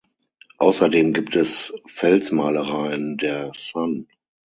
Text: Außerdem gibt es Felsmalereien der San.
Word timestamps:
Außerdem 0.57 1.13
gibt 1.13 1.35
es 1.35 1.75
Felsmalereien 1.85 3.17
der 3.17 3.51
San. 3.53 4.07